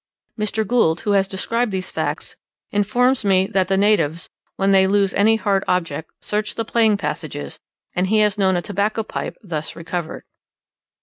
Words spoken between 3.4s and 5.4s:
that the natives, when they lose any